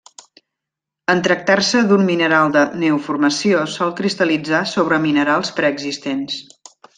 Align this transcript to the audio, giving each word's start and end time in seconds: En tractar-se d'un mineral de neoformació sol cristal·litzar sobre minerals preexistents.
En 1.13 1.19
tractar-se 1.27 1.81
d'un 1.91 2.03
mineral 2.07 2.55
de 2.57 2.63
neoformació 2.85 3.61
sol 3.77 3.93
cristal·litzar 4.03 4.63
sobre 4.75 5.01
minerals 5.05 5.55
preexistents. 5.61 6.41